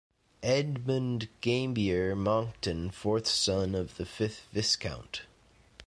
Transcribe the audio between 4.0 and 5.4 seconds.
fifth Viscount.